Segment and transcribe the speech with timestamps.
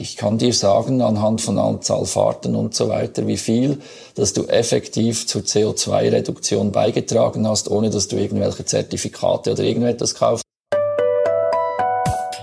[0.00, 3.80] ich kann dir sagen, anhand von Anzahl Fahrten und so weiter, wie viel,
[4.14, 10.44] dass du effektiv zur CO2-Reduktion beigetragen hast, ohne dass du irgendwelche Zertifikate oder irgendetwas kaufst.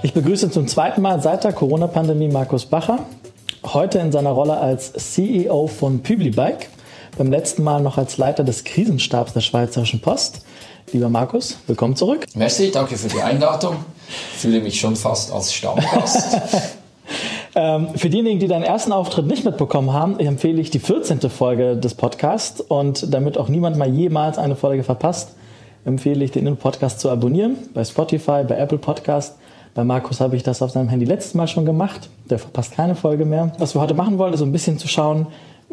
[0.03, 3.05] Ich begrüße zum zweiten Mal seit der Corona-Pandemie Markus Bacher.
[3.63, 6.69] Heute in seiner Rolle als CEO von Publibike.
[7.17, 10.41] Beim letzten Mal noch als Leiter des Krisenstabs der Schweizerischen Post.
[10.91, 12.25] Lieber Markus, willkommen zurück.
[12.33, 13.75] Merci, danke für die Einladung.
[14.33, 16.71] Ich fühle mich schon fast als Stammgast.
[17.53, 21.19] Ähm, für diejenigen, die deinen ersten Auftritt nicht mitbekommen haben, empfehle ich die 14.
[21.29, 25.35] Folge des Podcasts und damit auch niemand mal jemals eine Folge verpasst,
[25.83, 29.37] empfehle ich den Podcast zu abonnieren bei Spotify, bei Apple Podcast.
[29.73, 32.09] Bei Markus habe ich das auf seinem Handy letztes Mal schon gemacht.
[32.29, 33.51] Der verpasst keine Folge mehr.
[33.57, 35.27] Was wir heute machen wollen, ist ein bisschen zu schauen,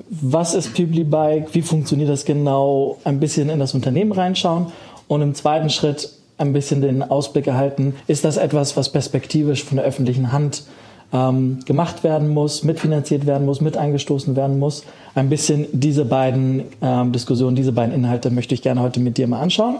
[0.08, 4.66] was ist Publibike, wie funktioniert das genau, ein bisschen in das Unternehmen reinschauen
[5.08, 9.76] und im zweiten Schritt ein bisschen den Ausblick erhalten, ist das etwas, was perspektivisch von
[9.76, 10.62] der öffentlichen Hand
[11.12, 14.84] ähm, gemacht werden muss, mitfinanziert werden muss, mit eingestoßen werden muss.
[15.14, 19.26] Ein bisschen diese beiden ähm, Diskussionen, diese beiden Inhalte möchte ich gerne heute mit dir
[19.26, 19.76] mal anschauen.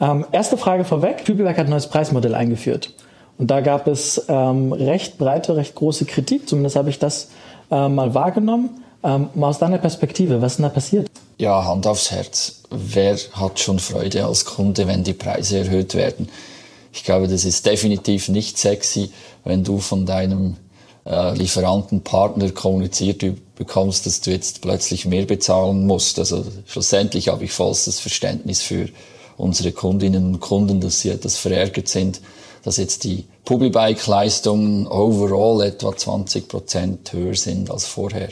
[0.00, 1.24] Ähm, erste Frage vorweg.
[1.24, 2.92] Kübelberg hat ein neues Preismodell eingeführt.
[3.38, 6.48] Und da gab es ähm, recht breite, recht große Kritik.
[6.48, 7.30] Zumindest habe ich das
[7.70, 8.70] äh, mal wahrgenommen.
[9.02, 11.08] Ähm, mal aus deiner Perspektive, was ist denn da passiert?
[11.38, 12.62] Ja, Hand aufs Herz.
[12.70, 16.28] Wer hat schon Freude als Kunde, wenn die Preise erhöht werden?
[16.92, 19.10] Ich glaube, das ist definitiv nicht sexy,
[19.44, 20.56] wenn du von deinem
[21.06, 23.24] äh, Lieferantenpartner kommuniziert
[23.56, 26.18] bekommst, dass du jetzt plötzlich mehr bezahlen musst.
[26.18, 28.88] Also schlussendlich habe ich vollstes Verständnis für
[29.36, 32.20] unsere Kundinnen und Kunden, dass sie etwas verärgert sind,
[32.62, 38.30] dass jetzt die Publibike-Leistungen overall etwa 20 Prozent höher sind als vorher.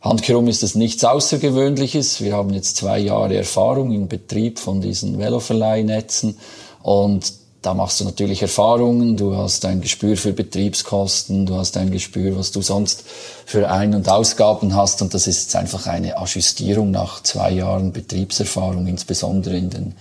[0.00, 2.20] Handkehrum ist es nichts Außergewöhnliches.
[2.20, 6.38] Wir haben jetzt zwei Jahre Erfahrung im Betrieb von diesen Veloverleihnetzen
[6.82, 7.32] und
[7.66, 12.38] da machst du natürlich Erfahrungen, du hast ein Gespür für Betriebskosten, du hast ein Gespür,
[12.38, 13.04] was du sonst
[13.44, 15.02] für Ein- und Ausgaben hast.
[15.02, 19.94] Und das ist jetzt einfach eine Ajustierung nach zwei Jahren Betriebserfahrung, insbesondere in den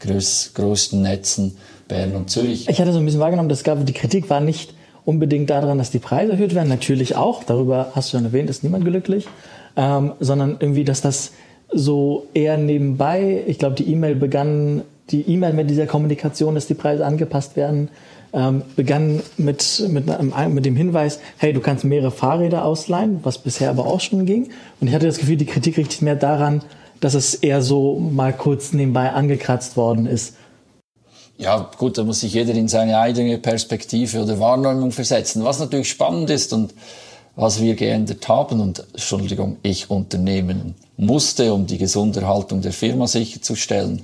[0.00, 1.58] größ größten Netzen
[1.88, 2.66] Bern und Zürich.
[2.70, 4.72] Ich hatte so ein bisschen wahrgenommen, dass die Kritik war nicht
[5.04, 8.64] unbedingt daran, dass die Preise erhöht werden, natürlich auch, darüber hast du schon erwähnt, ist
[8.64, 9.26] niemand glücklich,
[9.76, 11.32] ähm, sondern irgendwie, dass das
[11.70, 16.74] so eher nebenbei, ich glaube, die E-Mail begann die E-Mail mit dieser Kommunikation, dass die
[16.74, 17.88] Preise angepasst werden,
[18.32, 20.06] ähm, begann mit, mit,
[20.48, 24.50] mit dem Hinweis, hey, du kannst mehrere Fahrräder ausleihen, was bisher aber auch schon ging.
[24.80, 26.62] Und ich hatte das Gefühl, die Kritik richtet mehr daran,
[27.00, 30.34] dass es eher so mal kurz nebenbei angekratzt worden ist.
[31.38, 35.42] Ja, gut, da muss sich jeder in seine eigene Perspektive oder Wahrnehmung versetzen.
[35.42, 36.74] Was natürlich spannend ist und
[37.34, 44.02] was wir geändert haben und, Entschuldigung, ich unternehmen musste, um die Gesunderhaltung der Firma sicherzustellen,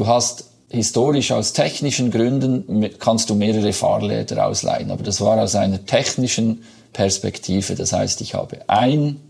[0.00, 5.54] Du hast historisch aus technischen Gründen kannst du mehrere Fahrräder ausleihen, aber das war aus
[5.56, 6.62] einer technischen
[6.94, 7.74] Perspektive.
[7.74, 9.20] Das heißt, ich habe ein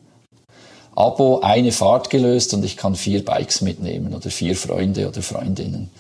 [0.95, 5.91] Abo, eine Fahrt gelöst und ich kann vier Bikes mitnehmen oder vier Freunde oder Freundinnen.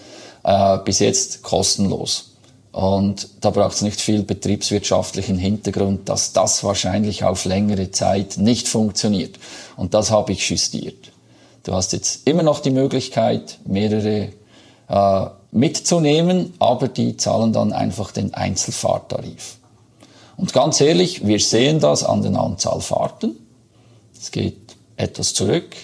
[0.45, 2.37] Äh, bis jetzt kostenlos.
[2.71, 8.69] Und da braucht es nicht viel betriebswirtschaftlichen Hintergrund, dass das wahrscheinlich auf längere Zeit nicht
[8.69, 9.37] funktioniert.
[9.77, 11.11] Und das habe ich justiert.
[11.65, 14.29] Du hast jetzt immer noch die Möglichkeit, mehrere
[14.91, 19.57] äh, mitzunehmen, aber die zahlen dann einfach den Einzelfahrtarif.
[20.37, 23.37] Und ganz ehrlich, wir sehen das an den Anzahl Fahrten.
[24.19, 25.77] Es geht etwas zurück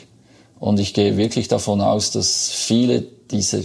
[0.58, 3.60] und ich gehe wirklich davon aus, dass viele dieser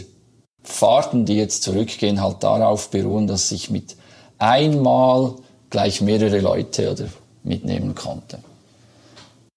[0.63, 3.95] Fahrten, die jetzt zurückgehen, halt darauf beruhen, dass ich mit
[4.37, 5.35] einmal
[5.69, 7.05] gleich mehrere Leute oder
[7.43, 8.39] mitnehmen konnte.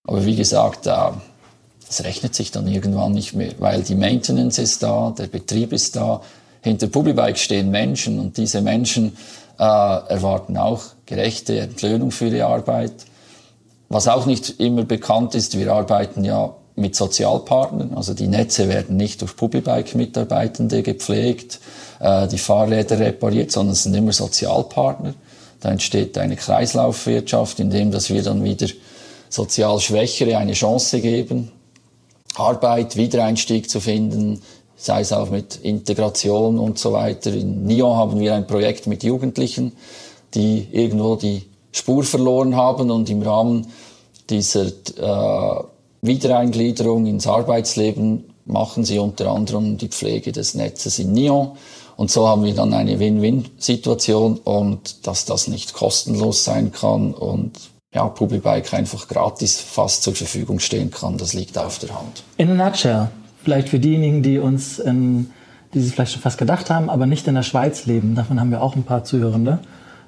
[0.07, 1.11] Aber wie gesagt, äh,
[1.87, 5.97] das rechnet sich dann irgendwann nicht mehr, weil die Maintenance ist da, der Betrieb ist
[5.97, 6.21] da,
[6.63, 9.17] hinter Publibike stehen Menschen und diese Menschen
[9.59, 12.93] äh, erwarten auch gerechte Entlöhnung für ihre Arbeit.
[13.89, 18.97] Was auch nicht immer bekannt ist, wir arbeiten ja mit Sozialpartnern, also die Netze werden
[18.97, 21.61] nicht durch Publibike-Mitarbeitende gepflegt,
[22.01, 25.15] äh, die Fahrräder repariert, sondern es sind immer Sozialpartner.
[25.61, 28.67] Da entsteht eine Kreislaufwirtschaft, in dem dass wir dann wieder
[29.29, 31.53] sozial Schwächere eine Chance geben,
[32.35, 34.43] Arbeit, Wiedereinstieg zu finden,
[34.77, 37.33] sei es auch mit Integration und so weiter.
[37.33, 39.73] In Nyon haben wir ein Projekt mit Jugendlichen,
[40.35, 41.43] die irgendwo die
[41.73, 43.69] Spur verloren haben und im Rahmen
[44.31, 45.65] dieser äh,
[46.03, 51.53] Wiedereingliederung ins Arbeitsleben machen sie unter anderem die Pflege des Netzes in Nyon.
[51.97, 57.53] Und so haben wir dann eine Win-Win-Situation und dass das nicht kostenlos sein kann und
[57.95, 62.25] ja, Publibike einfach gratis fast zur Verfügung stehen kann, das liegt auf der Hand.
[62.37, 63.09] In a nutshell,
[63.43, 65.31] vielleicht für diejenigen, die uns, in,
[65.73, 68.51] die sich vielleicht schon fast gedacht haben, aber nicht in der Schweiz leben, davon haben
[68.51, 69.61] wir auch ein paar Zuhörende.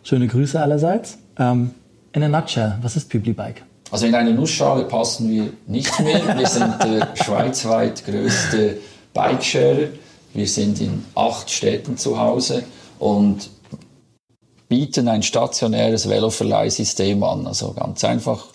[0.03, 1.19] Schöne Grüße allerseits.
[1.39, 1.71] Ähm,
[2.13, 3.63] in a nutshell, was ist Publibike?
[3.91, 6.37] Also in eine Nussschale passen wir nicht mehr.
[6.37, 8.79] Wir sind der schweizweit größte
[9.15, 9.89] Bikesharer.
[10.35, 12.65] Wir sind in acht Städten zu Hause
[12.99, 13.49] und
[14.69, 17.47] bieten ein stationäres Veloverleihsystem an.
[17.47, 18.47] Also ganz einfach,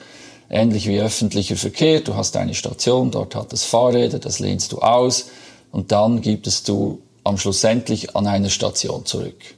[0.50, 2.02] ähnlich wie öffentlicher Verkehr.
[2.02, 5.30] Du hast eine Station, dort hat es Fahrräder, das lehnst du aus
[5.72, 9.56] und dann gibst du am schlussendlich an einer Station zurück.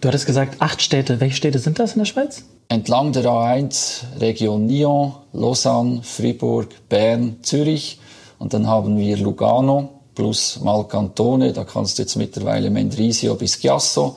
[0.00, 1.20] Du hattest gesagt, acht Städte.
[1.20, 2.44] Welche Städte sind das in der Schweiz?
[2.68, 7.98] Entlang der A1 Region Nyon, Lausanne, Fribourg, Bern, Zürich
[8.38, 14.16] und dann haben wir Lugano plus Malcantone, da kannst du jetzt mittlerweile Mendrisio bis Chiasso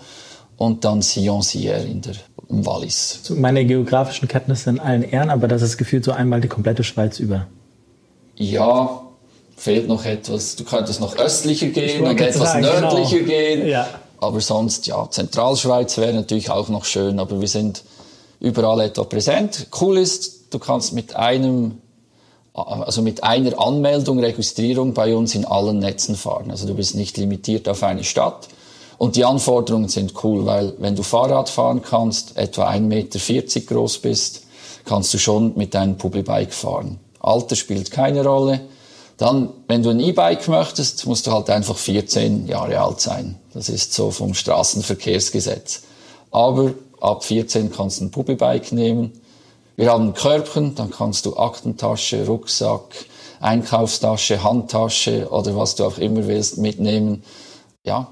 [0.59, 2.15] und dann Sion-Sierre in der
[2.49, 3.21] im Wallis.
[3.29, 7.19] Meine geografischen Kenntnisse in allen Ehren, aber das ist gefühlt so einmal die komplette Schweiz
[7.19, 7.45] über.
[8.35, 9.03] Ja,
[9.55, 10.55] fehlt noch etwas.
[10.55, 12.79] Du könntest noch östlicher gehen und etwas sagen, genau.
[12.79, 13.29] nördlicher genau.
[13.29, 13.67] gehen.
[13.67, 13.87] Ja.
[14.17, 17.83] Aber sonst, ja, Zentralschweiz wäre natürlich auch noch schön, aber wir sind
[18.39, 19.67] überall etwa präsent.
[19.79, 21.77] Cool ist, du kannst mit einem,
[22.53, 26.49] also mit einer Anmeldung, Registrierung bei uns in allen Netzen fahren.
[26.49, 28.49] Also du bist nicht limitiert auf eine Stadt.
[28.99, 33.99] Und die Anforderungen sind cool, weil wenn du Fahrrad fahren kannst, etwa 1,40 Meter groß
[33.99, 34.43] bist,
[34.83, 36.99] kannst du schon mit deinem Publibike fahren.
[37.21, 38.59] Alter spielt keine Rolle.
[39.15, 43.39] Dann, wenn du ein E-Bike möchtest, musst du halt einfach 14 Jahre alt sein.
[43.53, 45.83] Das ist so vom Straßenverkehrsgesetz.
[46.31, 49.13] Aber ab 14 kannst du ein Pubbybike nehmen.
[49.77, 53.05] Wir haben ein Körbchen, dann kannst du Aktentasche, Rucksack,
[53.39, 57.23] Einkaufstasche, Handtasche oder was du auch immer willst mitnehmen.
[57.85, 58.09] Ja,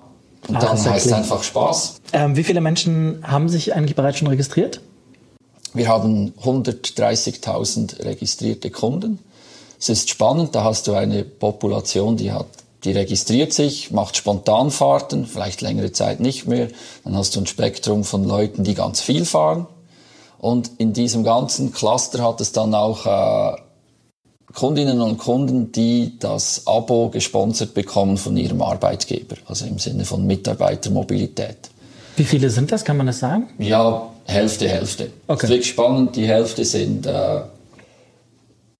[0.48, 1.96] und ah, dann heißt es einfach Spaß.
[2.14, 4.82] Ähm, wie viele Menschen haben sich eigentlich bereits schon registriert?
[5.74, 9.20] Wir haben 130.000 registrierte Kunden.
[9.80, 12.48] Es ist spannend, da hast du eine Population, die hat,
[12.84, 16.70] die registriert sich, macht Spontanfahrten, vielleicht längere Zeit nicht mehr.
[17.04, 19.68] Dann hast du ein Spektrum von Leuten, die ganz viel fahren.
[20.40, 23.58] Und in diesem ganzen Cluster hat es dann auch äh,
[24.54, 30.26] Kundinnen und Kunden, die das Abo gesponsert bekommen von ihrem Arbeitgeber, also im Sinne von
[30.26, 31.70] Mitarbeitermobilität.
[32.16, 33.50] Wie viele sind das, kann man das sagen?
[33.60, 35.12] Ja, Hälfte, Hälfte.
[35.28, 35.36] Okay.
[35.42, 36.16] Das ist wirklich spannend.
[36.16, 37.42] Die Hälfte sind äh,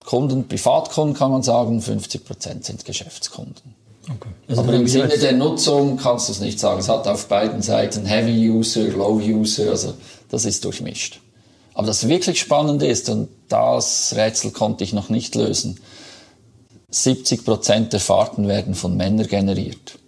[0.04, 3.76] Kunden, Privatkunden kann man sagen, 50 Prozent sind Geschäftskunden.
[4.06, 4.30] Okay.
[4.48, 6.80] Also Aber im Sinne der Nutzung kannst du es nicht sagen.
[6.80, 9.94] Es hat auf beiden Seiten Heavy User, Low User, also
[10.30, 11.20] das ist durchmischt.
[11.78, 15.80] Aber das wirklich Spannende ist, und das Rätsel konnte ich noch nicht lösen,
[16.90, 20.00] 70 Prozent der Fahrten werden von Männern generiert.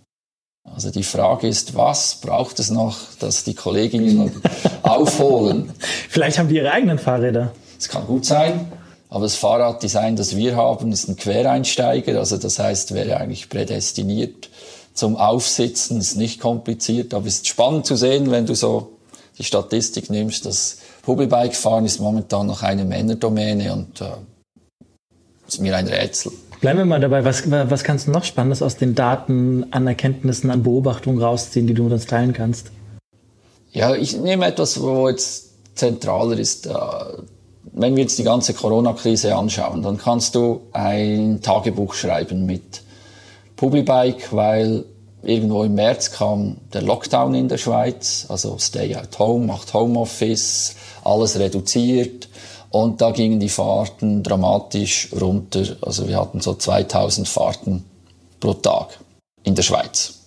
[0.63, 4.42] Also die Frage ist, was braucht es noch, dass die Kolleginnen
[4.81, 5.71] aufholen?
[6.10, 7.51] Vielleicht haben die ihre eigenen Fahrräder.
[7.77, 8.71] Es kann gut sein.
[9.10, 12.18] Aber das Fahrraddesign, das wir haben, ist ein Quereinsteiger.
[12.18, 14.50] Also das heißt, wäre eigentlich prädestiniert
[14.95, 17.13] zum Aufsitzen, ist nicht kompliziert.
[17.13, 18.94] Aber es ist spannend zu sehen, wenn du so
[19.38, 20.80] die Statistik nimmst, dass
[21.10, 24.06] Hobelbike fahren ist momentan noch eine Männerdomäne und äh,
[25.48, 26.32] ist mir ein Rätsel.
[26.62, 27.26] Bleiben wir mal dabei.
[27.26, 31.74] Was, was kannst du noch Spannendes aus den Daten, an Erkenntnissen, an Beobachtungen rausziehen, die
[31.74, 32.72] du mit uns teilen kannst?
[33.72, 36.68] Ja, ich nehme etwas, wo jetzt zentraler ist.
[36.68, 36.74] Äh,
[37.72, 42.84] wenn wir jetzt die ganze Corona-Krise anschauen, dann kannst du ein Tagebuch schreiben mit
[43.56, 44.86] Publibike, weil
[45.24, 50.76] irgendwo im März kam der Lockdown in der Schweiz, also Stay at Home, macht Homeoffice,
[51.04, 52.30] alles reduziert
[52.72, 55.78] und da gingen die Fahrten dramatisch runter.
[55.81, 57.83] Also wir hatten so 2000 Fahrten
[58.40, 59.00] pro Tag
[59.44, 60.19] in der Schweiz.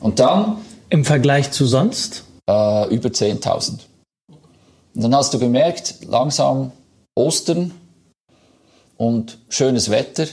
[0.00, 3.80] Und dann im Vergleich zu sonst äh, über 10.000.
[4.94, 6.72] Und dann hast du gemerkt, langsam
[7.14, 7.72] Ostern
[8.96, 10.26] und schönes Wetter.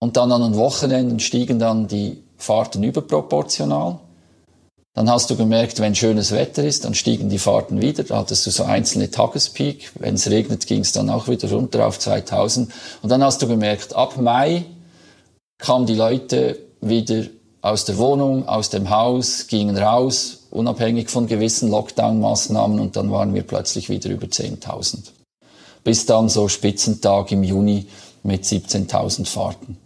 [0.00, 3.98] Und dann an den Wochenenden stiegen dann die Fahrten überproportional.
[4.98, 8.02] Dann hast du gemerkt, wenn schönes Wetter ist, dann stiegen die Fahrten wieder.
[8.02, 9.92] Da hattest du so einzelne Tagespeak.
[10.00, 12.72] Wenn es regnet, ging es dann auch wieder runter auf 2000.
[13.00, 14.64] Und dann hast du gemerkt, ab Mai
[15.58, 17.26] kamen die Leute wieder
[17.60, 23.34] aus der Wohnung, aus dem Haus, gingen raus, unabhängig von gewissen Lockdown-Maßnahmen und dann waren
[23.34, 25.12] wir plötzlich wieder über 10.000.
[25.84, 27.86] Bis dann so Spitzentag im Juni
[28.24, 29.76] mit 17.000 Fahrten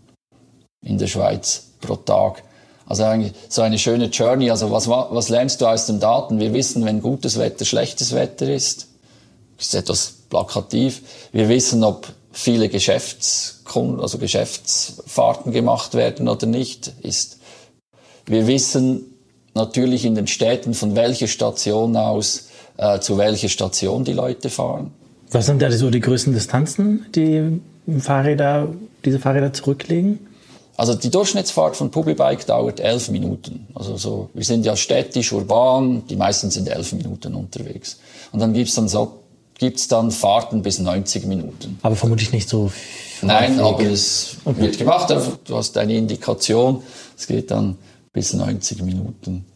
[0.82, 2.44] in der Schweiz pro Tag.
[2.92, 4.50] Also eigentlich so eine schöne Journey.
[4.50, 6.38] Also was, was lernst du aus den Daten?
[6.38, 8.86] Wir wissen, wenn gutes Wetter schlechtes Wetter ist.
[9.56, 11.00] Das ist etwas plakativ.
[11.32, 16.92] Wir wissen, ob viele Geschäftskunden, also Geschäftsfahrten gemacht werden oder nicht.
[17.00, 17.38] Ist.
[18.26, 19.06] Wir wissen,
[19.54, 24.90] natürlich in den Städten, von welcher Station aus äh, zu welcher Station die Leute fahren.
[25.30, 27.58] Was sind da so die größten Distanzen, die
[28.00, 28.68] Fahrräder,
[29.02, 30.18] diese Fahrräder zurücklegen?
[30.82, 33.68] Also die Durchschnittsfahrt von Publibike dauert elf Minuten.
[33.72, 38.00] Also so, wir sind ja städtisch, urban, die meisten sind elf Minuten unterwegs.
[38.32, 39.20] Und dann gibt's dann so,
[39.60, 41.78] gibt's dann Fahrten bis 90 Minuten.
[41.82, 42.72] Aber vermutlich nicht so
[43.20, 44.60] Nein, aber es okay.
[44.60, 45.14] wird gemacht.
[45.44, 46.82] Du hast eine Indikation.
[47.16, 47.78] Es geht dann
[48.12, 49.46] bis 90 Minuten.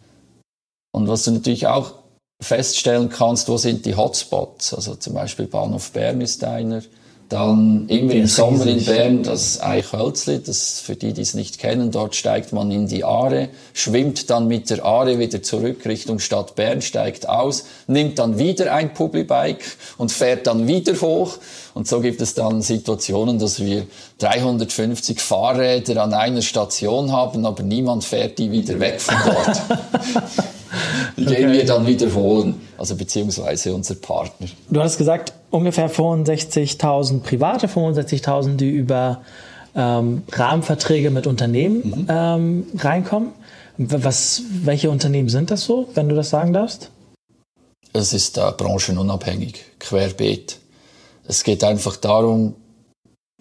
[0.92, 1.95] Und was du natürlich auch
[2.40, 4.75] feststellen kannst, wo sind die Hotspots?
[4.75, 6.83] Also zum Beispiel Bahnhof Bern ist einer.
[7.28, 11.90] Dann immer im Sommer in Bern das Eichhölzli, das für die, die es nicht kennen,
[11.90, 16.54] dort steigt man in die Aare, schwimmt dann mit der Aare wieder zurück Richtung Stadt
[16.54, 19.64] Bern, steigt aus, nimmt dann wieder ein Publibike
[19.99, 21.38] und fährt dann wieder hoch.
[21.75, 23.87] Und so gibt es dann Situationen, dass wir
[24.18, 29.62] 350 Fahrräder an einer Station haben, aber niemand fährt die wieder weg von dort.
[31.16, 31.52] die okay.
[31.52, 34.49] wir dann wiederholen, also beziehungsweise unser Partner.
[34.70, 39.23] Du hast gesagt, ungefähr 65.000 Private, 65.000, die über
[39.75, 42.06] ähm, Rahmenverträge mit Unternehmen mhm.
[42.08, 43.32] ähm, reinkommen.
[43.78, 46.90] Was, welche Unternehmen sind das so, wenn du das sagen darfst?
[47.92, 50.58] Es ist äh, branchenunabhängig, querbeet.
[51.28, 52.54] Es geht einfach darum,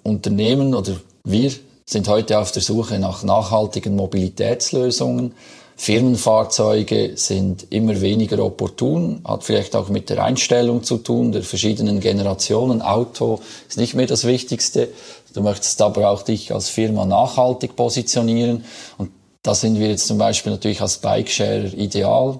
[0.04, 1.52] Unternehmen oder wir
[1.86, 5.34] sind heute auf der Suche nach nachhaltigen Mobilitätslösungen
[5.78, 12.00] Firmenfahrzeuge sind immer weniger opportun, hat vielleicht auch mit der Einstellung zu tun, der verschiedenen
[12.00, 12.82] Generationen.
[12.82, 14.88] Auto ist nicht mehr das Wichtigste.
[15.34, 18.64] Du möchtest aber auch dich als Firma nachhaltig positionieren.
[18.98, 19.12] Und
[19.44, 22.40] da sind wir jetzt zum Beispiel natürlich als Bikesharer ideal.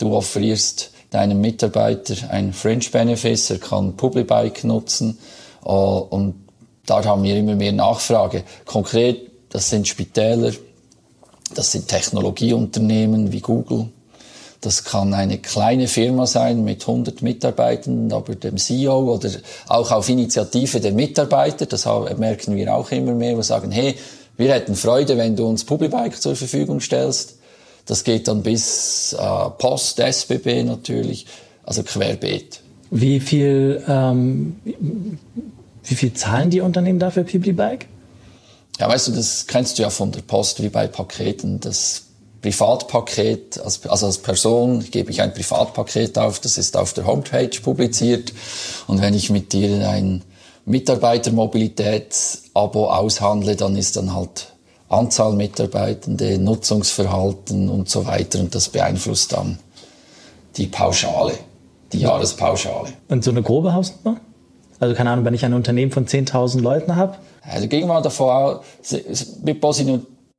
[0.00, 5.18] Du offerierst deinem Mitarbeiter ein Fringe Benefit, er kann Publibike nutzen.
[5.64, 6.34] Äh, und
[6.86, 8.42] da haben wir immer mehr Nachfrage.
[8.64, 10.52] Konkret, das sind Spitäler,
[11.54, 13.88] das sind Technologieunternehmen wie Google.
[14.60, 19.28] Das kann eine kleine Firma sein mit 100 Mitarbeitern, aber dem CEO oder
[19.66, 21.84] auch auf Initiative der Mitarbeiter, das
[22.16, 23.96] merken wir auch immer mehr, wir sagen, hey,
[24.36, 27.38] wir hätten Freude, wenn du uns Publibike zur Verfügung stellst.
[27.86, 31.26] Das geht dann bis äh, Post, SBB natürlich,
[31.64, 32.60] also querbeet.
[32.90, 34.56] Wie viel, ähm,
[35.84, 37.86] wie viel zahlen die Unternehmen dafür Publibike?
[38.78, 41.60] Ja, weißt du, das kennst du ja von der Post wie bei Paketen.
[41.60, 42.04] Das
[42.40, 48.32] Privatpaket, also als Person gebe ich ein Privatpaket auf, das ist auf der Homepage publiziert.
[48.88, 50.24] Und wenn ich mit dir ein
[50.64, 54.48] Mitarbeitermobilitätsabo aushandle, dann ist dann halt
[54.88, 58.40] Anzahl Mitarbeitende, Nutzungsverhalten und so weiter.
[58.40, 59.58] Und das beeinflusst dann
[60.56, 61.34] die Pauschale,
[61.92, 62.92] die Jahrespauschale.
[63.08, 64.20] Und so eine grobe Hausnummer?
[64.82, 68.28] Also keine Ahnung, wenn ich ein Unternehmen von 10.000 Leuten habe, also gehen wir davon
[68.28, 68.64] aus,
[69.40, 69.60] wir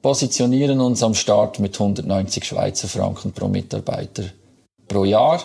[0.02, 4.24] positionieren uns am Start mit 190 Schweizer Franken pro Mitarbeiter
[4.90, 5.42] pro Jahr.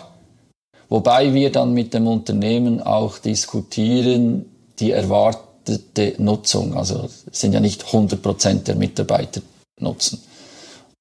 [0.89, 4.43] Wobei wir dann mit dem Unternehmen auch diskutieren,
[4.81, 6.75] die erwartete Nutzung.
[6.75, 9.41] Also es sind ja nicht 100 Prozent der Mitarbeiter
[9.79, 10.21] nutzen.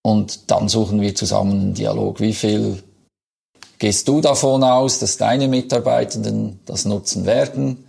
[0.02, 2.20] Und dann suchen wir zusammen einen Dialog.
[2.20, 2.80] Wie viel
[3.80, 7.86] gehst du davon aus, dass deine Mitarbeitenden das nutzen werden?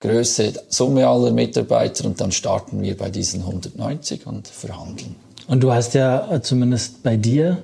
[0.00, 5.14] Größe, Summe aller Mitarbeiter und dann starten wir bei diesen 190 und verhandeln.
[5.46, 7.58] Und du hast ja äh, zumindest bei dir,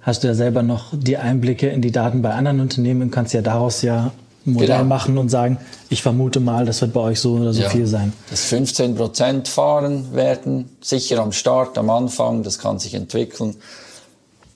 [0.00, 3.34] hast du ja selber noch die Einblicke in die Daten bei anderen Unternehmen und kannst
[3.34, 4.12] ja daraus ja
[4.46, 4.84] ein Modell genau.
[4.84, 7.86] machen und sagen, ich vermute mal, das wird bei euch so oder so ja, viel
[7.86, 8.12] sein.
[8.30, 13.56] Das 15 Prozent fahren werden, sicher am Start, am Anfang, das kann sich entwickeln.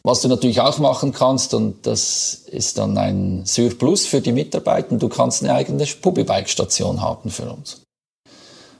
[0.06, 4.96] Was du natürlich auch machen kannst, und das ist dann ein Surplus für die Mitarbeiter,
[4.96, 7.80] du kannst eine eigene Publibike-Station haben für uns.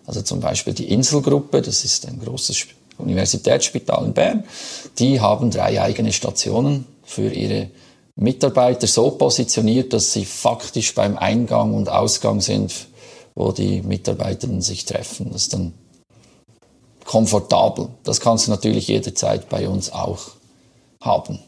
[0.07, 2.67] Also zum Beispiel die Inselgruppe, das ist ein großes
[2.99, 4.45] Universitätsspital in Bern,
[4.99, 7.71] die haben drei eigene Stationen für ihre
[8.17, 12.87] Mitarbeiter so positioniert, dass sie faktisch beim Eingang und Ausgang sind,
[13.35, 15.33] wo die Mitarbeiter sich treffen.
[15.33, 15.73] Das ist dann
[17.07, 17.89] komfortabel.
[18.05, 20.33] Das kannst du natürlich jederzeit bei uns auch
[21.05, 21.39] haben.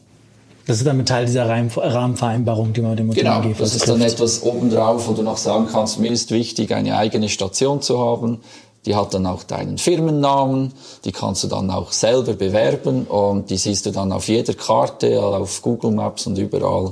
[0.67, 4.01] Das ist dann Teil dieser Rahmenvereinbarung, die man mit dem Unternehmen Genau, das ist dann
[4.01, 8.39] etwas obendrauf, wo du noch sagen kannst, mir ist wichtig, eine eigene Station zu haben.
[8.85, 10.73] Die hat dann auch deinen Firmennamen,
[11.05, 15.21] die kannst du dann auch selber bewerben und die siehst du dann auf jeder Karte,
[15.21, 16.91] auf Google Maps und überall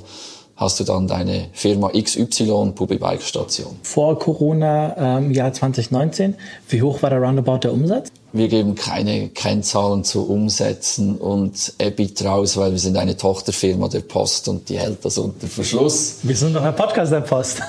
[0.55, 3.77] hast du dann deine Firma XY Publibike Station.
[3.83, 6.35] Vor Corona im ähm, Jahr 2019,
[6.69, 8.09] wie hoch war der Roundabout der Umsatz?
[8.35, 14.01] Wir geben keine Kennzahlen zu Umsätzen und EBIT raus, weil wir sind eine Tochterfirma der
[14.01, 16.17] Post und die hält das unter Verschluss.
[16.21, 17.61] Wir sind doch ein Podcast der Post.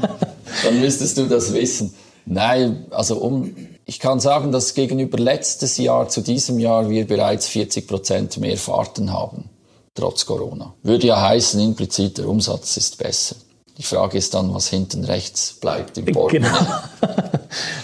[0.64, 1.92] Dann müsstest du das wissen.
[2.26, 3.56] Nein, also um,
[3.86, 8.56] ich kann sagen, dass gegenüber letztes Jahr zu diesem Jahr wir bereits 40 Prozent mehr
[8.56, 9.50] Fahrten haben
[9.96, 10.74] trotz Corona.
[10.84, 13.34] Würde ja heißen, implizit der Umsatz ist besser.
[13.78, 16.52] Die Frage ist dann, was hinten rechts bleibt im Portemonnaie.
[17.00, 17.22] Genau.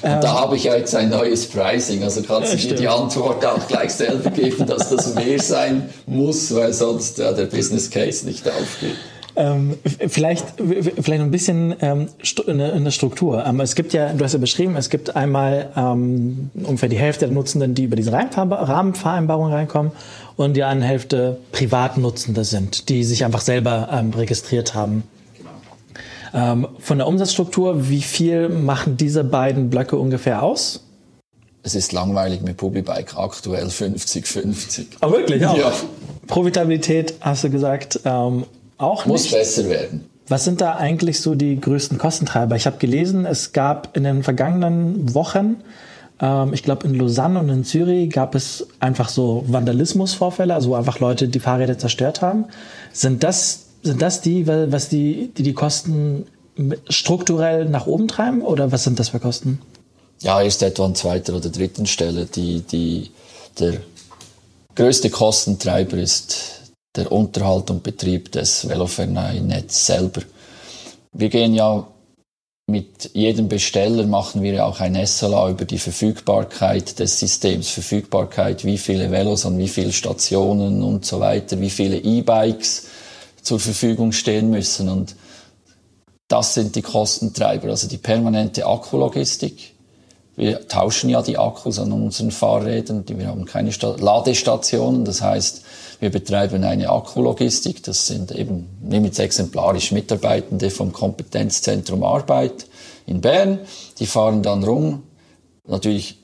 [0.03, 2.03] Und da habe ich ja jetzt ein neues Pricing.
[2.03, 5.89] Also kannst du ja, dir die Antwort auch gleich selber geben, dass das mehr sein
[6.07, 8.97] muss, weil sonst ja, der Business Case nicht aufgeht.
[9.37, 12.09] Ähm, vielleicht, vielleicht ein bisschen ähm,
[12.47, 13.45] in der Struktur.
[13.47, 17.27] Ähm, es gibt ja, du hast ja beschrieben, es gibt einmal ähm, ungefähr die Hälfte
[17.27, 19.93] der Nutzenden, die über diese Rahmenvereinbarung reinkommen
[20.37, 25.05] und die andere Hälfte Privatnutzende sind, die sich einfach selber ähm, registriert haben.
[26.33, 30.85] Ähm, von der Umsatzstruktur, wie viel machen diese beiden Blöcke ungefähr aus?
[31.63, 34.87] Es ist langweilig mit Publibike, aktuell 50-50.
[35.01, 35.45] Ah, wirklich?
[35.47, 35.59] Auch?
[35.59, 35.73] Ja.
[36.27, 38.45] Profitabilität, hast du gesagt, ähm,
[38.79, 39.35] auch Muss nicht.
[39.35, 40.07] besser werden.
[40.29, 42.55] Was sind da eigentlich so die größten Kostentreiber?
[42.57, 45.57] Ich habe gelesen, es gab in den vergangenen Wochen,
[46.21, 51.01] ähm, ich glaube in Lausanne und in Zürich, gab es einfach so Vandalismusvorfälle, also einfach
[51.01, 52.45] Leute, die Fahrräder zerstört haben.
[52.93, 56.27] Sind das sind das die, was die, die die Kosten
[56.89, 59.61] strukturell nach oben treiben oder was sind das für Kosten?
[60.23, 62.27] Ja, erst etwa an zweiter oder dritten Stelle.
[62.27, 63.11] Die, die,
[63.59, 63.81] der
[64.75, 70.23] größte Kostentreiber ist der Unterhalt und Betrieb des Velofernei-Netz selber.
[71.13, 71.87] Wir gehen ja
[72.67, 78.79] mit jedem Besteller machen wir auch ein SLA über die Verfügbarkeit des Systems, Verfügbarkeit, wie
[78.79, 82.87] viele Velos an wie viele Stationen und so weiter, wie viele E-Bikes
[83.43, 84.89] zur Verfügung stehen müssen.
[84.89, 85.17] Und
[86.29, 89.75] das sind die Kostentreiber, also die permanente Akkulogistik.
[90.37, 95.63] Wir tauschen ja die Akkus an unseren Fahrrädern, wir haben keine Ladestationen, das heißt,
[95.99, 102.67] wir betreiben eine Akkulogistik, das sind eben, nehmen jetzt exemplarisch Mitarbeitende vom Kompetenzzentrum Arbeit
[103.07, 103.59] in Bern,
[103.99, 105.03] die fahren dann rum,
[105.67, 106.17] natürlich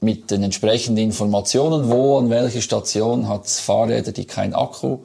[0.00, 5.00] mit den entsprechenden Informationen, wo, an welcher Station hat es Fahrräder, die kein Akku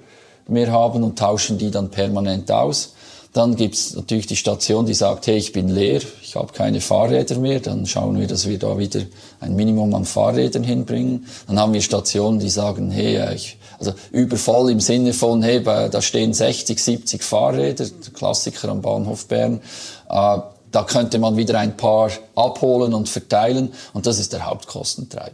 [0.48, 2.94] mehr haben und tauschen die dann permanent aus.
[3.34, 7.40] Dann gibt's natürlich die Station, die sagt, hey, ich bin leer, ich habe keine Fahrräder
[7.40, 7.60] mehr.
[7.60, 9.02] Dann schauen wir, dass wir da wieder
[9.40, 11.26] ein Minimum an Fahrrädern hinbringen.
[11.48, 16.00] Dann haben wir Stationen, die sagen, hey, ich, also übervoll im Sinne von, hey, da
[16.04, 19.62] stehen 60, 70 Fahrräder, Klassiker am Bahnhof Bern.
[20.10, 20.38] Äh,
[20.72, 25.32] da könnte man wieder ein paar abholen und verteilen und das ist der Hauptkostentreiber.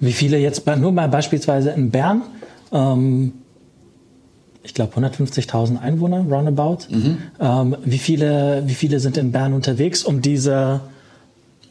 [0.00, 2.22] Wie viele jetzt nur mal beispielsweise in Bern?
[2.72, 3.32] Ähm
[4.66, 6.88] ich glaube, 150.000 Einwohner, roundabout.
[6.88, 7.18] Mhm.
[7.40, 10.80] Ähm, wie, viele, wie viele sind in Bern unterwegs, um diese,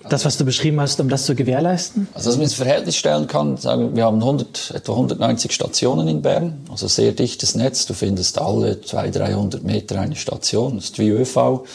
[0.07, 2.07] das, was du beschrieben hast, um das zu gewährleisten?
[2.13, 6.21] Also, dass man ins Verhältnis stellen kann, sagen, wir haben 100, etwa 190 Stationen in
[6.21, 7.85] Bern, also sehr dichtes Netz.
[7.85, 11.65] Du findest alle 200, 300 Meter eine Station, das ist wie ÖV.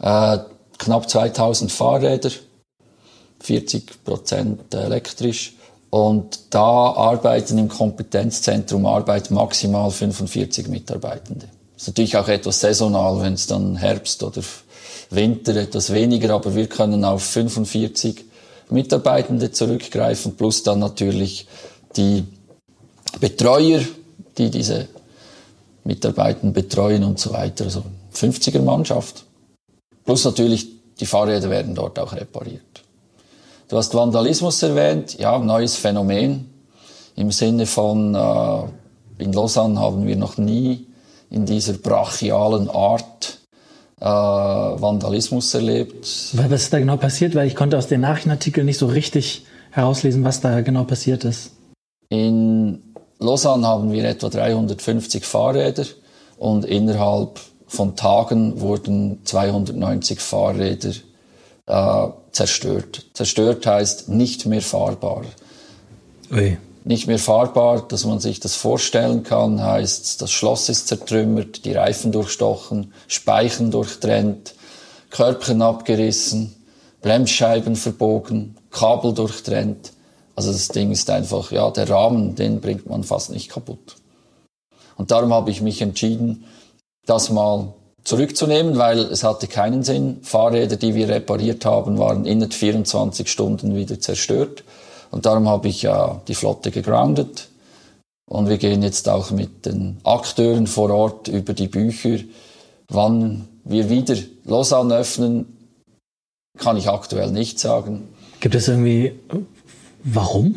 [0.00, 0.38] Äh,
[0.78, 2.30] knapp 2000 Fahrräder,
[3.40, 5.54] 40 Prozent elektrisch.
[5.94, 11.46] Und da arbeiten im Kompetenzzentrum Arbeit maximal 45 Mitarbeitende.
[11.76, 14.42] Ist natürlich auch etwas saisonal, wenn es dann Herbst oder
[15.10, 18.24] Winter etwas weniger, aber wir können auf 45
[18.70, 21.46] Mitarbeitende zurückgreifen, plus dann natürlich
[21.94, 22.24] die
[23.20, 23.80] Betreuer,
[24.36, 24.88] die diese
[25.84, 27.66] Mitarbeitenden betreuen und so weiter.
[27.66, 29.26] Also 50er Mannschaft.
[30.04, 30.66] Plus natürlich
[30.98, 32.83] die Fahrräder werden dort auch repariert.
[33.68, 36.50] Du hast Vandalismus erwähnt, ja, neues Phänomen
[37.16, 40.86] im Sinne von, äh, in Lausanne haben wir noch nie
[41.30, 43.38] in dieser brachialen Art
[44.00, 46.04] äh, Vandalismus erlebt.
[46.34, 47.34] Was ist da genau passiert?
[47.34, 51.52] Weil ich konnte aus den Nachrichtenartikeln nicht so richtig herauslesen, was da genau passiert ist.
[52.10, 52.82] In
[53.18, 55.86] Lausanne haben wir etwa 350 Fahrräder
[56.36, 60.92] und innerhalb von Tagen wurden 290 Fahrräder
[61.66, 63.06] äh, zerstört.
[63.14, 65.22] Zerstört heißt nicht mehr fahrbar.
[66.30, 66.58] Ui.
[66.86, 71.72] Nicht mehr fahrbar, dass man sich das vorstellen kann, heißt, das Schloss ist zertrümmert, die
[71.72, 74.54] Reifen durchstochen, Speichen durchtrennt,
[75.08, 76.54] Körbchen abgerissen,
[77.00, 79.92] Bremsscheiben verbogen, Kabel durchtrennt.
[80.36, 83.96] Also das Ding ist einfach, ja, der Rahmen, den bringt man fast nicht kaputt.
[84.96, 86.44] Und darum habe ich mich entschieden,
[87.06, 87.72] das mal
[88.04, 90.18] zurückzunehmen, weil es hatte keinen Sinn.
[90.22, 94.62] Fahrräder, die wir repariert haben, waren innerhalb 24 Stunden wieder zerstört.
[95.10, 97.48] Und darum habe ich ja die Flotte gegroundet.
[98.26, 102.18] Und wir gehen jetzt auch mit den Akteuren vor Ort über die Bücher.
[102.88, 105.46] Wann wir wieder Lausanne öffnen,
[106.58, 108.08] kann ich aktuell nicht sagen.
[108.40, 109.12] Gibt es irgendwie,
[110.02, 110.54] warum?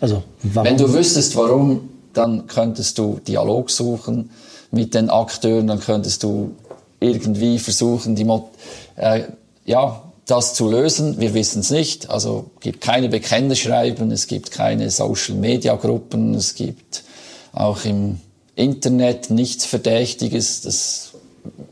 [0.00, 0.68] Also, warum?
[0.68, 4.30] Wenn du wüsstest, warum, dann könntest du Dialog suchen
[4.70, 6.54] mit den Akteuren, dann könntest du
[7.00, 8.50] irgendwie versuchen, die Mo
[8.96, 9.24] äh,
[9.64, 11.18] ja, das zu lösen.
[11.18, 12.10] Wir wissen es nicht.
[12.10, 17.04] Also es gibt keine Bekennerschreiben, es gibt keine Social-Media-Gruppen, es gibt
[17.52, 18.20] auch im
[18.54, 20.60] Internet nichts Verdächtiges.
[20.62, 21.12] Das,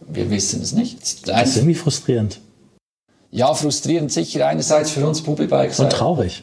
[0.09, 1.29] wir wissen es nicht.
[1.29, 2.41] Das ist irgendwie frustrierend.
[3.31, 5.79] Ja, frustrierend sicher einerseits für uns Publibikes.
[5.79, 6.43] Und traurig.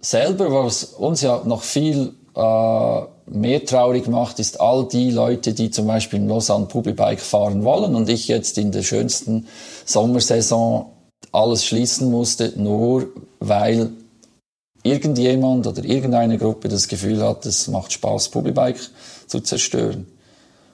[0.00, 5.86] Selber, was uns ja noch viel mehr traurig macht, ist all die Leute, die zum
[5.86, 9.46] Beispiel in Lausanne Publibike fahren wollen und ich jetzt in der schönsten
[9.84, 10.86] Sommersaison
[11.32, 13.08] alles schließen musste, nur
[13.40, 13.90] weil
[14.82, 18.80] irgendjemand oder irgendeine Gruppe das Gefühl hat, es macht Spaß, Publibike
[19.26, 20.06] zu zerstören.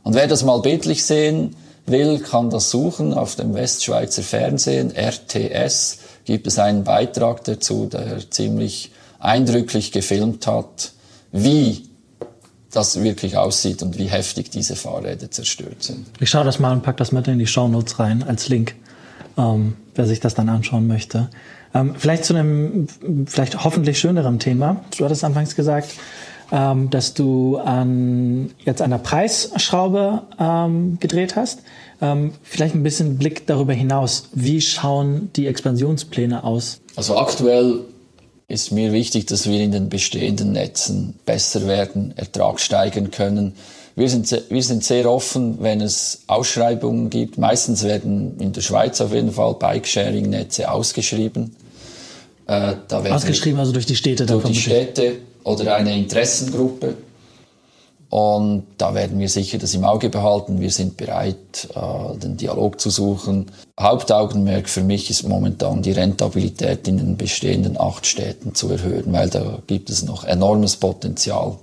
[0.02, 5.98] Und wer das mal bildlich sehen will, kann das suchen auf dem Westschweizer Fernsehen, RTS,
[6.24, 10.92] gibt es einen Beitrag dazu, der ziemlich eindrücklich gefilmt hat,
[11.32, 11.88] wie
[12.70, 16.06] das wirklich aussieht und wie heftig diese Fahrräder zerstört sind.
[16.20, 18.76] Ich schaue das mal und packe das mit in die Shownotes rein als Link,
[19.36, 21.30] ähm, wer sich das dann anschauen möchte.
[21.74, 22.86] Ähm, vielleicht zu einem
[23.26, 24.84] vielleicht hoffentlich schöneren Thema.
[24.96, 25.90] Du hattest anfangs gesagt,
[26.52, 31.62] ähm, dass du an jetzt an der Preisschraube ähm, gedreht hast.
[32.00, 34.28] Ähm, vielleicht ein bisschen Blick darüber hinaus.
[34.32, 36.80] Wie schauen die Expansionspläne aus?
[36.96, 37.80] Also aktuell
[38.50, 43.54] ist mir wichtig, dass wir in den bestehenden Netzen besser werden, Ertrag steigern können.
[43.96, 47.38] Wir sind, wir sind sehr offen, wenn es Ausschreibungen gibt.
[47.38, 51.54] Meistens werden in der Schweiz auf jeden Fall Bike-Sharing-Netze ausgeschrieben.
[52.46, 54.26] Äh, ausgeschrieben, also durch die Städte?
[54.26, 56.94] Durch die Städte oder eine Interessengruppe.
[58.10, 60.60] Und da werden wir sicher das im Auge behalten.
[60.60, 63.46] Wir sind bereit, äh, den Dialog zu suchen.
[63.78, 69.30] Hauptaugenmerk für mich ist momentan die Rentabilität in den bestehenden acht Städten zu erhöhen, weil
[69.30, 71.56] da gibt es noch enormes Potenzial.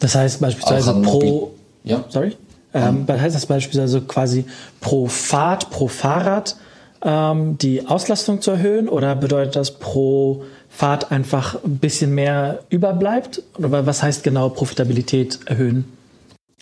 [0.00, 1.50] Das heißt beispielsweise pro,
[1.84, 2.02] ja?
[2.08, 2.34] sorry,
[2.72, 4.46] ähm, ähm, heißt das beispielsweise quasi
[4.80, 6.56] pro Fahrt, pro Fahrrad
[7.04, 10.44] ähm, die Auslastung zu erhöhen oder bedeutet das pro
[10.76, 13.42] Fahrt einfach ein bisschen mehr überbleibt?
[13.56, 15.84] Oder was heißt genau Profitabilität erhöhen?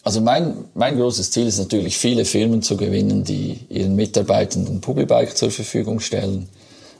[0.04, 5.34] Also mein, mein großes Ziel ist natürlich, viele Firmen zu gewinnen, die ihren Mitarbeitenden Publibike
[5.34, 6.48] zur Verfügung stellen,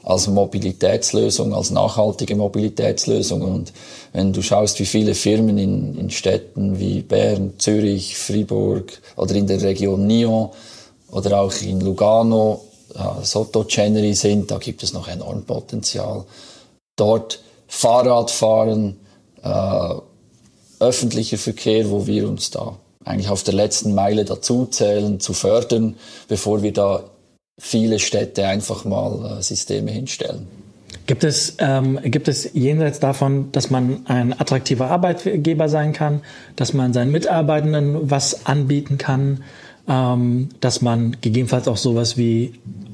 [0.01, 3.41] als Mobilitätslösung, als nachhaltige Mobilitätslösung.
[3.41, 3.73] Und
[4.11, 9.45] wenn du schaust, wie viele Firmen in, in Städten wie Bern, Zürich, Fribourg oder in
[9.45, 10.49] der Region Nyon
[11.11, 12.61] oder auch in Lugano
[13.21, 16.25] Sotto sind, da gibt es noch enorm Potenzial
[16.95, 18.99] dort Fahrrad fahren,
[19.41, 19.93] äh,
[20.79, 25.95] öffentlicher Verkehr, wo wir uns da eigentlich auf der letzten Meile dazuzählen, zu fördern,
[26.27, 27.03] bevor wir da
[27.59, 30.47] viele Städte einfach mal äh, Systeme hinstellen.
[31.05, 36.21] Gibt es, ähm, gibt es jenseits davon, dass man ein attraktiver Arbeitgeber sein kann,
[36.55, 39.43] dass man seinen Mitarbeitenden was anbieten kann,
[39.87, 42.53] ähm, dass man gegebenenfalls auch sowas wie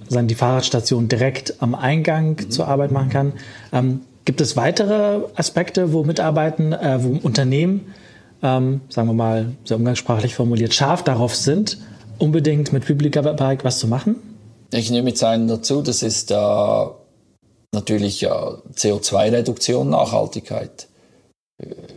[0.09, 2.51] sagen, die Fahrradstation direkt am Eingang mhm.
[2.51, 3.33] zur Arbeit machen kann.
[3.71, 7.93] Ähm, gibt es weitere Aspekte, wo Mitarbeiten, äh, wo Unternehmen,
[8.43, 11.77] ähm, sagen wir mal sehr umgangssprachlich formuliert, scharf darauf sind,
[12.17, 14.15] unbedingt mit Public Bike was zu machen?
[14.71, 16.35] Ich nehme jetzt einen dazu, das ist äh,
[17.71, 20.88] natürlich äh, CO2-Reduktion, Nachhaltigkeit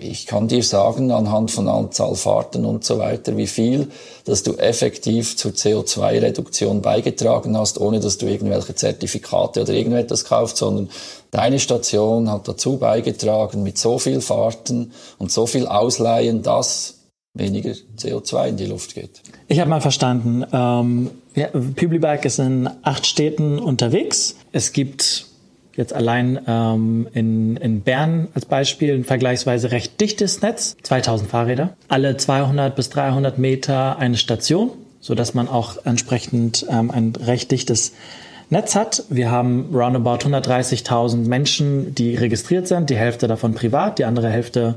[0.00, 3.88] ich kann dir sagen, anhand von Anzahl Fahrten und so weiter, wie viel,
[4.24, 10.56] dass du effektiv zur CO2-Reduktion beigetragen hast, ohne dass du irgendwelche Zertifikate oder irgendetwas kaufst,
[10.56, 10.90] sondern
[11.30, 16.94] deine Station hat dazu beigetragen mit so viel Fahrten und so viel Ausleihen, dass
[17.34, 19.22] weniger CO2 in die Luft geht.
[19.48, 24.34] Ich habe mal verstanden, ähm, ja, Publibike ist in acht Städten unterwegs.
[24.50, 25.26] Es gibt
[25.76, 31.76] jetzt allein ähm, in, in Bern als Beispiel ein vergleichsweise recht dichtes Netz, 2000 Fahrräder,
[31.88, 37.50] alle 200 bis 300 Meter eine Station, so dass man auch entsprechend ähm, ein recht
[37.50, 37.92] dichtes
[38.50, 39.04] Netz hat.
[39.08, 44.74] Wir haben roundabout 130.000 Menschen, die registriert sind, die Hälfte davon privat, die andere Hälfte,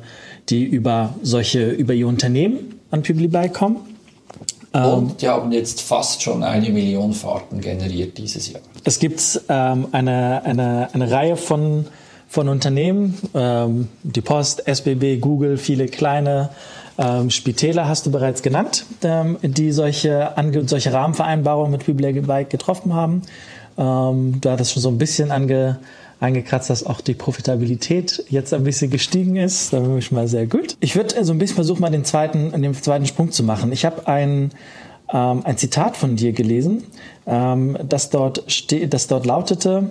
[0.50, 3.78] die über solche, über ihr Unternehmen an Publibike kommen.
[4.72, 8.62] Und ähm, die haben jetzt fast schon eine Million Fahrten generiert dieses Jahr.
[8.86, 11.88] Es gibt ähm, eine, eine, eine Reihe von,
[12.28, 16.52] von Unternehmen, ähm, die Post, SBB, Google, viele kleine
[16.98, 20.34] ähm, Spitäler hast du bereits genannt, ähm, die solche,
[20.67, 23.24] solche Rahmenvereinbarungen mit Bike getroffen haben.
[23.78, 25.80] Ähm, du hattest schon so ein bisschen ange,
[26.19, 29.74] angekratzt, dass auch die Profitabilität jetzt ein bisschen gestiegen ist.
[29.74, 30.78] Da bin ich mal sehr gut.
[30.80, 33.71] Ich würde so ein bisschen versuchen, mal den zweiten, den zweiten Sprung zu machen.
[33.71, 34.52] Ich habe ein,
[35.13, 36.84] ähm, ein Zitat von dir gelesen,
[37.28, 38.44] ähm, das, dort
[38.89, 39.89] das dort lautete,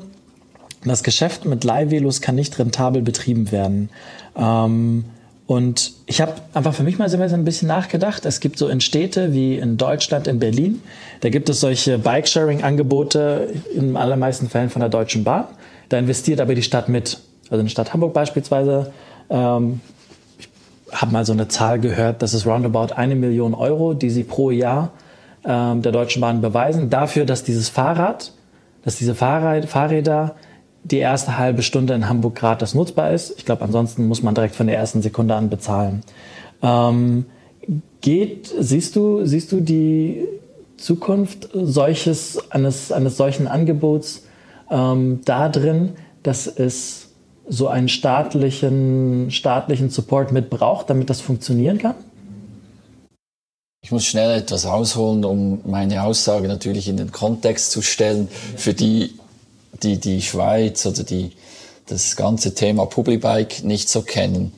[0.85, 3.88] das Geschäft mit Leihvelos kann nicht rentabel betrieben werden.
[4.37, 5.05] Ähm,
[5.46, 8.24] und ich habe einfach für mich mal so ein bisschen nachgedacht.
[8.24, 10.81] Es gibt so in Städte wie in Deutschland, in Berlin,
[11.20, 15.44] da gibt es solche Bike-Sharing-Angebote in allermeisten Fällen von der Deutschen Bahn.
[15.88, 17.18] Da investiert aber die Stadt mit.
[17.50, 18.92] Also in der Stadt Hamburg beispielsweise,
[19.29, 19.81] ähm,
[20.38, 20.48] ich
[20.92, 24.50] habe mal so eine Zahl gehört, das ist roundabout eine Million Euro, die sie pro
[24.50, 24.92] Jahr
[25.44, 28.33] ähm, der Deutschen Bahn beweisen, dafür, dass dieses Fahrrad,
[28.83, 30.35] dass diese Fahrrad, Fahrräder
[30.85, 33.35] die erste halbe Stunde in Hamburg gratis nutzbar ist.
[33.38, 36.02] Ich glaube, ansonsten muss man direkt von der ersten Sekunde an bezahlen.
[36.62, 37.24] Ähm,
[38.00, 40.28] geht, siehst du, siehst du die
[40.76, 44.26] Zukunft solches, eines, eines solchen Angebots
[44.70, 45.50] ähm, da
[46.22, 47.11] dass es
[47.46, 51.94] so einen staatlichen, staatlichen Support mit braucht, damit das funktionieren kann?
[53.85, 58.73] Ich muss schnell etwas ausholen, um meine Aussage natürlich in den Kontext zu stellen, für
[58.73, 59.12] die,
[59.83, 61.33] die die Schweiz oder die
[61.85, 64.55] das ganze Thema Publibike nicht so kennen.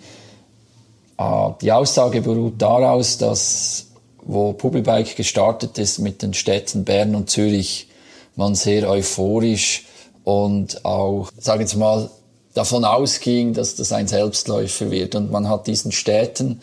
[1.17, 3.87] Ah, die Aussage beruht daraus, dass
[4.23, 7.89] wo Publibike gestartet ist mit den Städten Bern und Zürich,
[8.37, 9.87] man sehr euphorisch
[10.23, 12.11] und auch, sagen wir mal,
[12.55, 15.17] davon ausging, dass das ein Selbstläufer wird.
[15.17, 16.61] Und man hat diesen Städten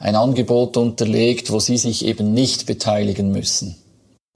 [0.00, 3.76] ein Angebot unterlegt, wo sie sich eben nicht beteiligen müssen.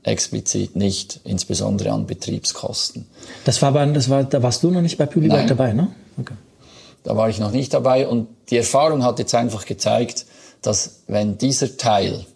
[0.03, 3.07] Explizit nicht, insbesondere an Betriebskosten.
[3.47, 5.89] Das war aber, das war, da warst du noch nicht bei Publibike dabei, ne?
[6.21, 6.35] Okay.
[7.03, 10.27] Da war ich noch nicht dabei und die Erfahrung hat jetzt einfach gezeigt,
[10.61, 12.27] dass wenn dieser Teil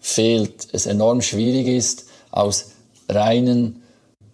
[0.00, 2.72] fehlt, es enorm schwierig ist, aus
[3.08, 3.82] reinen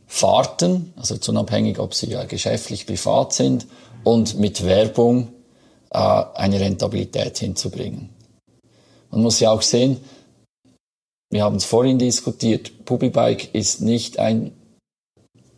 [0.06, 3.66] Fahrten, also unabhängig, ob sie ja geschäftlich privat sind,
[4.02, 5.28] und mit Werbung
[5.90, 8.15] äh, eine Rentabilität hinzubringen.
[9.10, 9.98] Man muss ja auch sehen,
[11.30, 14.52] wir haben es vorhin diskutiert, Pubibike ist nicht ein,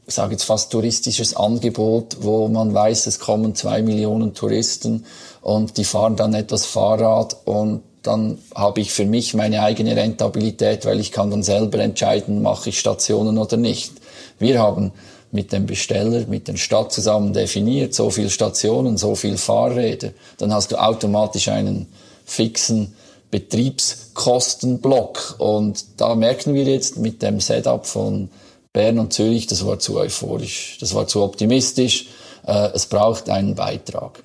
[0.07, 5.05] ich sage jetzt fast touristisches Angebot, wo man weiß, es kommen zwei Millionen Touristen
[5.43, 10.87] und die fahren dann etwas Fahrrad und dann habe ich für mich meine eigene Rentabilität,
[10.87, 13.93] weil ich kann dann selber entscheiden, mache ich Stationen oder nicht.
[14.39, 14.93] Wir haben
[15.31, 20.13] mit dem Besteller, mit der Stadt zusammen definiert, so viele Stationen, so viele Fahrräder.
[20.39, 21.87] Dann hast du automatisch einen
[22.25, 22.95] fixen
[23.31, 25.37] Betriebskostenblock.
[25.39, 28.31] Und da merken wir jetzt mit dem Setup von
[28.73, 32.07] Bern und Zürich, das war zu euphorisch, das war zu optimistisch.
[32.47, 34.23] Äh, es braucht einen Beitrag.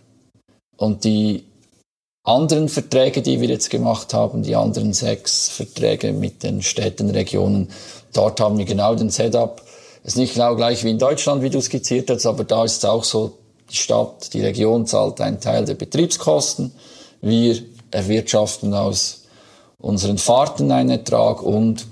[0.78, 1.44] Und die
[2.24, 7.70] anderen Verträge, die wir jetzt gemacht haben, die anderen sechs Verträge mit den Städten, Regionen,
[8.13, 9.62] dort haben wir genau den Setup.
[10.04, 12.78] Es ist nicht genau gleich wie in Deutschland, wie du skizziert hast, aber da ist
[12.78, 13.38] es auch so,
[13.70, 16.74] die Stadt, die Region zahlt einen Teil der Betriebskosten.
[17.22, 19.23] Wir erwirtschaften aus
[19.79, 21.86] unseren Fahrten einen Ertrag und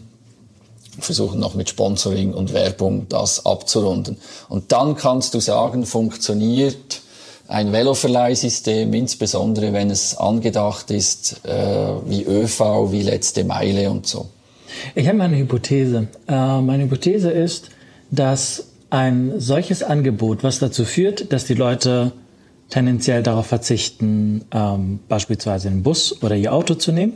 [1.00, 4.18] versuchen noch mit Sponsoring und Werbung das abzurunden.
[4.50, 7.02] Und dann kannst du sagen, funktioniert
[7.48, 11.52] ein Veloverleihsystem, insbesondere wenn es angedacht ist äh,
[12.06, 14.30] wie ÖV, wie letzte Meile und so.
[14.96, 16.08] Ich habe eine Hypothese.
[16.28, 17.70] Äh, meine Hypothese ist,
[18.10, 22.14] dass ein solches Angebot, was dazu führt, dass die Leute
[22.72, 27.14] tendenziell darauf verzichten, ähm, beispielsweise einen Bus oder ihr Auto zu nehmen,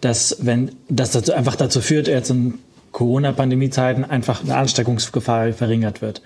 [0.00, 2.54] dass wenn das dazu einfach dazu führt, jetzt in
[2.92, 6.22] Corona-Pandemie-Zeiten einfach eine Ansteckungsgefahr verringert wird.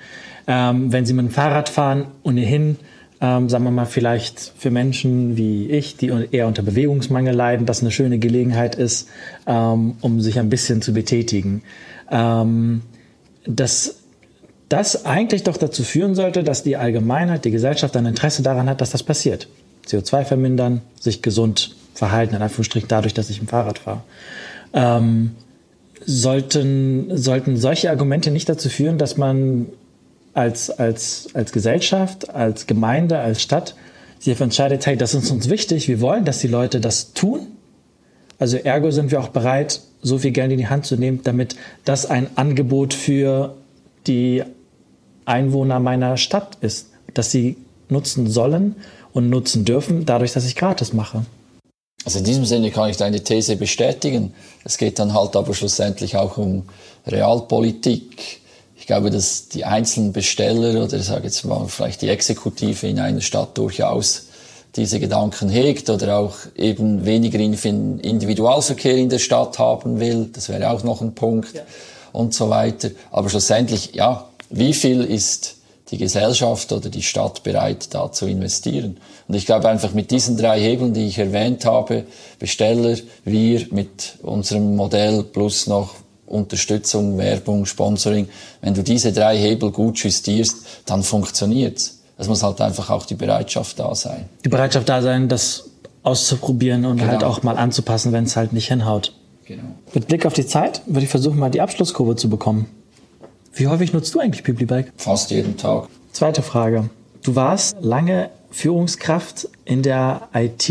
[0.46, 2.76] Ähm, wenn sie mit dem Fahrrad fahren, ohnehin
[3.20, 7.82] ähm, sagen wir mal, vielleicht für Menschen wie ich, die eher unter Bewegungsmangel leiden, das
[7.82, 9.08] eine schöne Gelegenheit ist,
[9.46, 11.62] ähm, um sich ein bisschen zu betätigen.
[12.10, 12.80] Ähm,
[13.44, 13.99] dass
[14.70, 18.80] das eigentlich doch dazu führen sollte, dass die Allgemeinheit, die Gesellschaft ein Interesse daran hat,
[18.80, 19.48] dass das passiert.
[19.86, 24.02] CO2 vermindern, sich gesund verhalten, in Anführungsstrichen dadurch, dass ich im Fahrrad fahre.
[24.72, 25.32] Ähm,
[26.06, 29.66] sollten, sollten solche Argumente nicht dazu führen, dass man
[30.34, 33.74] als, als, als Gesellschaft, als Gemeinde, als Stadt
[34.20, 37.48] sich entscheidet, hey, das ist uns wichtig, wir wollen, dass die Leute das tun.
[38.38, 41.56] Also ergo sind wir auch bereit, so viel Geld in die Hand zu nehmen, damit
[41.84, 43.56] das ein Angebot für
[44.06, 44.44] die
[45.24, 47.56] Einwohner meiner Stadt ist, dass sie
[47.88, 48.76] nutzen sollen
[49.12, 51.24] und nutzen dürfen, dadurch, dass ich gratis mache.
[52.04, 54.32] Also in diesem Sinne kann ich deine These bestätigen.
[54.64, 56.64] Es geht dann halt aber schlussendlich auch um
[57.06, 58.40] Realpolitik.
[58.76, 63.20] Ich glaube, dass die einzelnen Besteller oder sage jetzt mal vielleicht die Exekutive in einer
[63.20, 64.26] Stadt durchaus
[64.76, 70.30] diese Gedanken hegt oder auch eben weniger Individualverkehr in der Stadt haben will.
[70.32, 71.62] Das wäre auch noch ein Punkt ja.
[72.12, 72.90] und so weiter.
[73.10, 75.56] Aber schlussendlich, ja, wie viel ist
[75.90, 78.98] die Gesellschaft oder die Stadt bereit, da zu investieren?
[79.28, 82.04] Und ich glaube einfach mit diesen drei Hebeln, die ich erwähnt habe,
[82.38, 85.94] Besteller, wir mit unserem Modell plus noch
[86.26, 88.28] Unterstützung, Werbung, Sponsoring,
[88.60, 92.00] wenn du diese drei Hebel gut justierst, dann funktioniert's.
[92.16, 94.28] Es muss halt einfach auch die Bereitschaft da sein.
[94.44, 95.70] Die Bereitschaft da sein, das
[96.02, 97.10] auszuprobieren und genau.
[97.10, 99.12] halt auch mal anzupassen, wenn es halt nicht hinhaut.
[99.44, 99.62] Genau.
[99.92, 102.66] Mit Blick auf die Zeit würde ich versuchen, mal die Abschlusskurve zu bekommen.
[103.52, 104.92] Wie häufig nutzt du eigentlich Publibike?
[104.96, 105.88] Fast jeden Tag.
[106.12, 106.88] Zweite Frage.
[107.22, 110.70] Du warst lange Führungskraft in der IT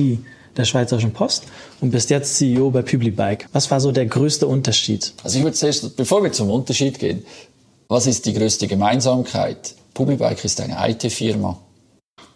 [0.58, 1.44] der Schweizerischen Post
[1.82, 3.48] und bist jetzt CEO bei Publibike.
[3.54, 5.14] Was war so der größte Unterschied?
[5.24, 7.26] Also ich würde zuerst, bevor wir zum Unterschied gehen,
[7.88, 9.76] was ist die größte Gemeinsamkeit?
[9.94, 11.58] Publibike ist eine IT-Firma.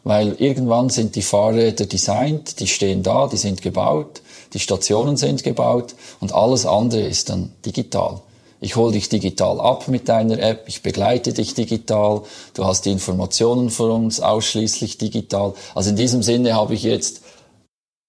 [0.04, 4.22] Weil irgendwann sind die Fahrräder designt, die stehen da, die sind gebaut,
[4.54, 8.22] die Stationen sind gebaut und alles andere ist dann digital.
[8.64, 12.22] Ich hole dich digital ab mit deiner App, ich begleite dich digital,
[12.54, 15.54] du hast die Informationen von uns ausschließlich digital.
[15.76, 17.24] Also in diesem Sinne habe ich jetzt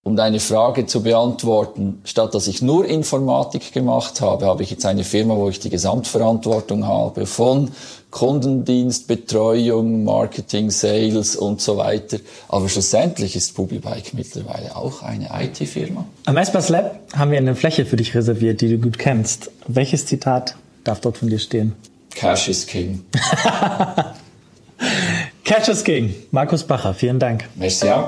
[0.05, 4.87] um deine Frage zu beantworten, statt dass ich nur Informatik gemacht habe, habe ich jetzt
[4.87, 7.73] eine Firma, wo ich die Gesamtverantwortung habe von
[8.15, 12.19] Kundendienst, Betreuung, Marketing, Sales und so weiter.
[12.49, 16.07] Aber schlussendlich ist Publibike mittlerweile auch eine IT-Firma.
[16.25, 19.51] Am Espace Lab haben wir eine Fläche für dich reserviert, die du gut kennst.
[19.67, 21.73] Welches Zitat darf dort von dir stehen?
[22.15, 23.05] Cash is King.
[25.45, 26.15] Cash is King.
[26.31, 27.49] Markus Bacher, vielen Dank.
[27.57, 28.07] Merci auch.